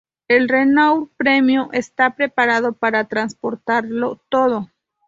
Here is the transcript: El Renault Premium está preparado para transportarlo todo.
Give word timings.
El 0.27 0.49
Renault 0.49 1.11
Premium 1.15 1.69
está 1.73 2.15
preparado 2.15 2.73
para 2.73 3.03
transportarlo 3.07 4.19
todo. 4.29 4.67